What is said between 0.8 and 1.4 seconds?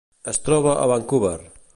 Vancouver.